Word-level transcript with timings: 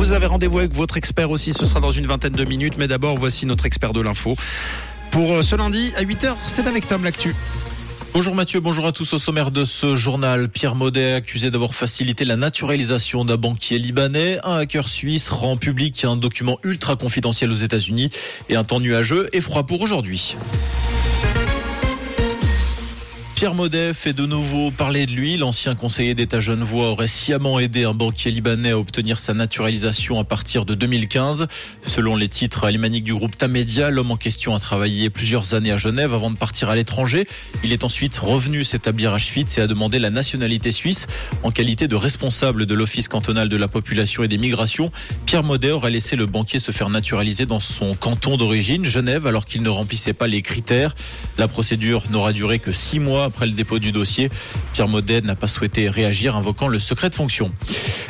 Vous 0.00 0.14
avez 0.14 0.24
rendez-vous 0.24 0.60
avec 0.60 0.72
votre 0.72 0.96
expert 0.96 1.30
aussi, 1.30 1.52
ce 1.52 1.66
sera 1.66 1.78
dans 1.78 1.90
une 1.90 2.06
vingtaine 2.06 2.32
de 2.32 2.44
minutes. 2.46 2.78
Mais 2.78 2.88
d'abord, 2.88 3.18
voici 3.18 3.44
notre 3.44 3.66
expert 3.66 3.92
de 3.92 4.00
l'info. 4.00 4.34
Pour 5.10 5.30
euh, 5.30 5.42
ce 5.42 5.54
lundi 5.54 5.92
à 5.94 6.02
8h, 6.02 6.36
c'est 6.46 6.66
avec 6.66 6.88
Tom 6.88 7.04
l'actu. 7.04 7.36
Bonjour 8.14 8.34
Mathieu, 8.34 8.60
bonjour 8.60 8.86
à 8.86 8.92
tous 8.92 9.12
au 9.12 9.18
sommaire 9.18 9.50
de 9.50 9.66
ce 9.66 9.96
journal. 9.96 10.48
Pierre 10.48 10.74
Maudet 10.74 11.12
accusé 11.12 11.50
d'avoir 11.50 11.74
facilité 11.74 12.24
la 12.24 12.36
naturalisation 12.36 13.26
d'un 13.26 13.36
banquier 13.36 13.78
libanais. 13.78 14.38
Un 14.42 14.56
hacker 14.56 14.88
suisse 14.88 15.28
rend 15.28 15.58
public 15.58 16.02
un 16.06 16.16
document 16.16 16.58
ultra 16.64 16.96
confidentiel 16.96 17.50
aux 17.50 17.56
États-Unis 17.56 18.10
et 18.48 18.56
un 18.56 18.64
temps 18.64 18.80
nuageux 18.80 19.28
et 19.34 19.42
froid 19.42 19.64
pour 19.64 19.82
aujourd'hui. 19.82 20.34
Pierre 23.40 23.54
Maudet 23.54 23.94
fait 23.94 24.12
de 24.12 24.26
nouveau 24.26 24.70
parler 24.70 25.06
de 25.06 25.12
lui. 25.12 25.38
L'ancien 25.38 25.74
conseiller 25.74 26.14
d'État 26.14 26.40
genevois 26.40 26.90
aurait 26.90 27.08
sciemment 27.08 27.58
aidé 27.58 27.84
un 27.84 27.94
banquier 27.94 28.30
libanais 28.30 28.72
à 28.72 28.78
obtenir 28.78 29.18
sa 29.18 29.32
naturalisation 29.32 30.18
à 30.18 30.24
partir 30.24 30.66
de 30.66 30.74
2015. 30.74 31.46
Selon 31.86 32.16
les 32.16 32.28
titres 32.28 32.64
alémaniques 32.64 33.04
du 33.04 33.14
groupe 33.14 33.38
Tamedia, 33.38 33.88
l'homme 33.88 34.10
en 34.10 34.18
question 34.18 34.54
a 34.54 34.60
travaillé 34.60 35.08
plusieurs 35.08 35.54
années 35.54 35.72
à 35.72 35.78
Genève 35.78 36.12
avant 36.12 36.30
de 36.30 36.36
partir 36.36 36.68
à 36.68 36.76
l'étranger. 36.76 37.26
Il 37.64 37.72
est 37.72 37.82
ensuite 37.82 38.14
revenu 38.18 38.62
s'établir 38.62 39.14
à 39.14 39.18
Schwyz 39.18 39.56
et 39.56 39.62
a 39.62 39.66
demandé 39.66 39.98
la 39.98 40.10
nationalité 40.10 40.70
suisse 40.70 41.06
en 41.42 41.50
qualité 41.50 41.88
de 41.88 41.96
responsable 41.96 42.66
de 42.66 42.74
l'Office 42.74 43.08
cantonal 43.08 43.48
de 43.48 43.56
la 43.56 43.68
population 43.68 44.22
et 44.22 44.28
des 44.28 44.36
migrations. 44.36 44.92
Pierre 45.24 45.44
Maudet 45.44 45.70
aurait 45.70 45.90
laissé 45.90 46.14
le 46.14 46.26
banquier 46.26 46.58
se 46.58 46.72
faire 46.72 46.90
naturaliser 46.90 47.46
dans 47.46 47.60
son 47.60 47.94
canton 47.94 48.36
d'origine, 48.36 48.84
Genève, 48.84 49.26
alors 49.26 49.46
qu'il 49.46 49.62
ne 49.62 49.70
remplissait 49.70 50.12
pas 50.12 50.26
les 50.26 50.42
critères. 50.42 50.94
La 51.38 51.48
procédure 51.48 52.02
n'aura 52.10 52.34
duré 52.34 52.58
que 52.58 52.70
six 52.70 53.00
mois 53.00 53.29
après 53.30 53.46
le 53.46 53.52
dépôt 53.52 53.78
du 53.78 53.92
dossier. 53.92 54.28
Pierre 54.72 54.88
Maudet 54.88 55.20
n'a 55.20 55.36
pas 55.36 55.46
souhaité 55.46 55.88
réagir, 55.88 56.34
invoquant 56.34 56.66
le 56.66 56.80
secret 56.80 57.10
de 57.10 57.14
fonction. 57.14 57.52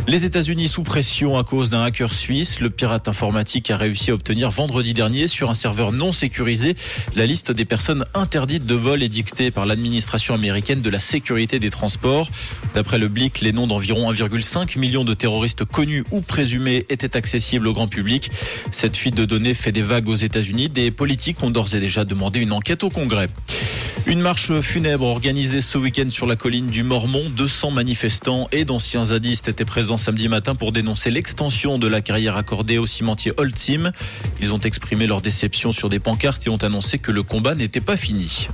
Les 0.08 0.24
États-Unis 0.24 0.68
sous 0.68 0.82
pression 0.82 1.36
à 1.36 1.44
cause 1.44 1.68
d'un 1.68 1.82
hacker 1.82 2.14
suisse. 2.14 2.60
Le 2.60 2.70
pirate 2.70 3.06
informatique 3.06 3.70
a 3.70 3.76
réussi 3.76 4.10
à 4.10 4.14
obtenir 4.14 4.50
vendredi 4.50 4.94
dernier 4.94 5.28
sur 5.28 5.50
un 5.50 5.54
serveur 5.54 5.92
non 5.92 6.12
sécurisé 6.12 6.74
la 7.14 7.26
liste 7.26 7.52
des 7.52 7.66
personnes 7.66 8.06
interdites 8.14 8.64
de 8.64 8.74
vol 8.74 9.02
édictée 9.02 9.50
par 9.50 9.66
l'administration 9.66 10.34
américaine 10.34 10.80
de 10.80 10.88
la 10.88 11.00
sécurité 11.00 11.58
des 11.58 11.70
transports. 11.70 12.30
D'après 12.74 12.98
le 12.98 13.08
Blick, 13.08 13.42
les 13.42 13.52
noms 13.52 13.66
d'environ 13.66 14.10
1,5 14.10 14.78
million 14.78 15.04
de 15.04 15.12
terroristes 15.12 15.66
connus 15.66 16.04
ou 16.10 16.22
présumés 16.22 16.86
étaient 16.88 17.14
accessibles 17.14 17.68
au 17.68 17.74
grand 17.74 17.88
public. 17.88 18.30
Cette 18.72 18.96
fuite 18.96 19.14
de 19.14 19.26
données 19.26 19.54
fait 19.54 19.72
des 19.72 19.82
vagues 19.82 20.08
aux 20.08 20.16
États-Unis. 20.16 20.70
Des 20.70 20.90
politiques 20.90 21.42
ont 21.42 21.50
d'ores 21.50 21.74
et 21.74 21.80
déjà 21.80 22.06
demandé 22.06 22.40
une 22.40 22.52
enquête 22.52 22.84
au 22.84 22.90
Congrès. 22.90 23.28
Une 24.10 24.22
marche 24.22 24.50
funèbre 24.60 25.06
organisée 25.06 25.60
ce 25.60 25.78
week-end 25.78 26.10
sur 26.10 26.26
la 26.26 26.34
colline 26.34 26.66
du 26.66 26.82
Mormont. 26.82 27.30
200 27.30 27.70
manifestants 27.70 28.48
et 28.50 28.64
d'anciens 28.64 29.04
zadistes 29.04 29.46
étaient 29.46 29.64
présents 29.64 29.96
samedi 29.96 30.26
matin 30.26 30.56
pour 30.56 30.72
dénoncer 30.72 31.12
l'extension 31.12 31.78
de 31.78 31.86
la 31.86 32.00
carrière 32.00 32.36
accordée 32.36 32.76
au 32.76 32.86
cimentier 32.86 33.32
Holcim. 33.36 33.92
Ils 34.40 34.52
ont 34.52 34.58
exprimé 34.58 35.06
leur 35.06 35.20
déception 35.20 35.70
sur 35.70 35.88
des 35.88 36.00
pancartes 36.00 36.44
et 36.48 36.50
ont 36.50 36.56
annoncé 36.56 36.98
que 36.98 37.12
le 37.12 37.22
combat 37.22 37.54
n'était 37.54 37.80
pas 37.80 37.96
fini. 37.96 38.48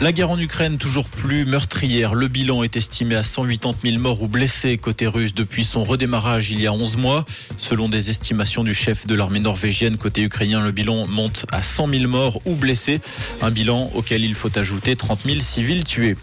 La 0.00 0.12
guerre 0.12 0.30
en 0.30 0.38
Ukraine 0.38 0.78
toujours 0.78 1.08
plus 1.08 1.44
meurtrière. 1.44 2.14
Le 2.14 2.28
bilan 2.28 2.62
est 2.62 2.76
estimé 2.76 3.16
à 3.16 3.24
180 3.24 3.78
000 3.82 4.00
morts 4.00 4.22
ou 4.22 4.28
blessés 4.28 4.78
côté 4.78 5.08
russe 5.08 5.34
depuis 5.34 5.64
son 5.64 5.82
redémarrage 5.82 6.52
il 6.52 6.60
y 6.60 6.68
a 6.68 6.72
11 6.72 6.96
mois. 6.96 7.24
Selon 7.56 7.88
des 7.88 8.08
estimations 8.08 8.62
du 8.62 8.74
chef 8.74 9.08
de 9.08 9.16
l'armée 9.16 9.40
norvégienne 9.40 9.96
côté 9.96 10.22
ukrainien, 10.22 10.60
le 10.60 10.70
bilan 10.70 11.08
monte 11.08 11.46
à 11.50 11.62
100 11.62 11.88
000 11.88 12.06
morts 12.06 12.40
ou 12.46 12.54
blessés. 12.54 13.00
Un 13.42 13.50
bilan 13.50 13.90
auquel 13.92 14.24
il 14.24 14.36
faut 14.36 14.56
ajouter 14.56 14.94
30 14.94 15.22
000 15.26 15.40
civils 15.40 15.82
tués. 15.82 16.14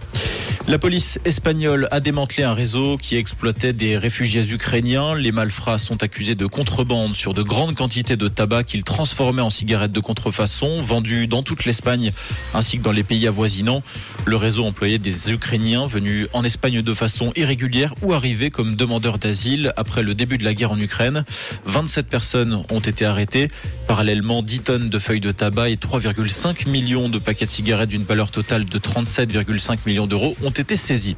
La 0.67 0.79
police 0.79 1.19
espagnole 1.25 1.87
a 1.91 1.99
démantelé 1.99 2.41
un 2.41 2.55
réseau 2.55 2.97
qui 2.97 3.17
exploitait 3.17 3.71
des 3.71 3.99
réfugiés 3.99 4.49
ukrainiens. 4.51 5.13
Les 5.13 5.31
malfrats 5.31 5.77
sont 5.77 6.01
accusés 6.01 6.33
de 6.33 6.47
contrebande 6.47 7.13
sur 7.13 7.35
de 7.35 7.43
grandes 7.43 7.75
quantités 7.75 8.17
de 8.17 8.27
tabac 8.27 8.63
qu'ils 8.63 8.83
transformaient 8.83 9.43
en 9.43 9.51
cigarettes 9.51 9.91
de 9.91 9.99
contrefaçon, 9.99 10.81
vendues 10.81 11.27
dans 11.27 11.43
toute 11.43 11.65
l'Espagne 11.65 12.11
ainsi 12.55 12.79
que 12.79 12.83
dans 12.83 12.91
les 12.91 13.03
pays 13.03 13.27
avoisinants. 13.27 13.83
Le 14.25 14.37
réseau 14.37 14.65
employait 14.65 14.97
des 14.97 15.31
Ukrainiens 15.31 15.85
venus 15.85 16.27
en 16.33 16.43
Espagne 16.43 16.81
de 16.81 16.93
façon 16.95 17.31
irrégulière 17.35 17.93
ou 18.01 18.13
arrivés 18.13 18.49
comme 18.49 18.75
demandeurs 18.75 19.19
d'asile 19.19 19.71
après 19.77 20.01
le 20.01 20.15
début 20.15 20.39
de 20.39 20.43
la 20.43 20.55
guerre 20.55 20.71
en 20.71 20.79
Ukraine. 20.79 21.25
27 21.65 22.07
personnes 22.07 22.63
ont 22.71 22.79
été 22.79 23.05
arrêtées. 23.05 23.49
Parallèlement, 23.85 24.41
10 24.41 24.59
tonnes 24.61 24.89
de 24.89 24.97
feuilles 24.97 25.19
de 25.19 25.31
tabac 25.31 25.69
et 25.69 25.75
3,5 25.75 26.67
millions 26.67 27.07
de 27.07 27.19
paquets 27.19 27.45
de 27.45 27.51
cigarettes 27.51 27.89
d'une 27.89 28.03
valeur 28.03 28.31
totale 28.31 28.65
de 28.65 28.79
37,5 28.79 29.77
millions 29.85 30.07
d'euros 30.07 30.35
ont 30.43 30.54
été 30.59 30.75
saisis. 30.75 31.15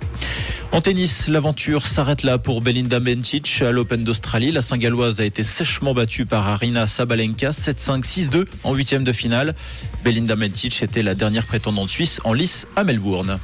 En 0.72 0.82
tennis, 0.82 1.28
l'aventure 1.28 1.88
s'arrête 1.88 2.24
là 2.24 2.38
pour 2.38 2.62
Belinda 2.62 3.00
Bencic 3.00 3.62
à 3.62 3.72
l'Open 3.72 4.04
d'Australie. 4.04 4.52
La 4.52 4.62
Saint-Galloise 4.62 5.20
a 5.22 5.26
été 5.26 5.42
sèchement 5.42 5.94
battue 5.94 6.26
par 6.26 6.48
Arina 6.48 6.88
Sabalenka 6.88 7.52
7-5, 7.52 8.04
6-2 8.04 8.46
en 8.64 8.74
huitième 8.74 9.04
de 9.04 9.12
finale. 9.12 9.56
Belinda 10.04 10.36
Bencic 10.36 10.84
était 10.84 11.04
la 11.04 11.16
dernière 11.16 11.46
prétendante 11.46 11.90
suisse 11.90 12.20
en 12.26 12.34
lice 12.34 12.68
à 12.76 12.84
Melbourne. 12.84 13.40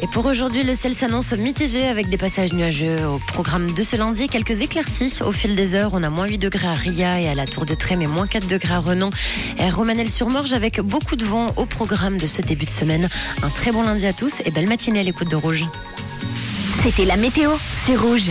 Et 0.00 0.06
pour 0.06 0.26
aujourd'hui, 0.26 0.62
le 0.62 0.76
ciel 0.76 0.94
s'annonce 0.94 1.32
mitigé 1.32 1.88
avec 1.88 2.08
des 2.08 2.16
passages 2.16 2.52
nuageux 2.52 3.04
au 3.04 3.18
programme 3.18 3.72
de 3.72 3.82
ce 3.82 3.96
lundi. 3.96 4.28
Quelques 4.28 4.60
éclaircies 4.60 5.18
au 5.24 5.32
fil 5.32 5.56
des 5.56 5.74
heures. 5.74 5.90
On 5.92 6.04
a 6.04 6.10
moins 6.10 6.26
8 6.26 6.38
degrés 6.38 6.68
à 6.68 6.74
Ria 6.74 7.20
et 7.20 7.28
à 7.28 7.34
la 7.34 7.46
Tour 7.46 7.66
de 7.66 7.74
Trême 7.74 8.00
et 8.02 8.06
moins 8.06 8.28
4 8.28 8.46
degrés 8.46 8.74
à 8.74 8.78
Renan 8.78 9.10
et 9.58 9.68
Romanel-sur-Morge 9.68 10.52
avec 10.52 10.80
beaucoup 10.80 11.16
de 11.16 11.24
vent 11.24 11.52
au 11.56 11.66
programme 11.66 12.16
de 12.16 12.28
ce 12.28 12.42
début 12.42 12.66
de 12.66 12.70
semaine. 12.70 13.08
Un 13.42 13.50
très 13.50 13.72
bon 13.72 13.82
lundi 13.82 14.06
à 14.06 14.12
tous 14.12 14.34
et 14.44 14.52
belle 14.52 14.68
matinée 14.68 15.00
à 15.00 15.02
l'écoute 15.02 15.30
de 15.30 15.36
Rouge. 15.36 15.66
C'était 16.82 17.04
la 17.04 17.16
météo, 17.16 17.50
c'est 17.82 17.96
Rouge. 17.96 18.22